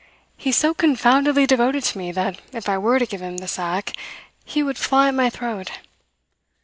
[0.35, 3.95] He's so confoundedly devoted to me that if I were to give him the sack
[4.43, 5.69] he would fly at my throat.